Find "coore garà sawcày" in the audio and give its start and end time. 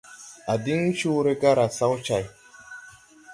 0.97-2.25